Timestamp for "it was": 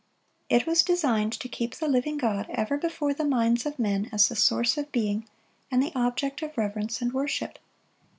0.49-0.81